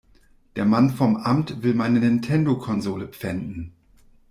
[0.55, 3.71] Der Mann vom Amt will meine Nintendo-Konsole pfänden.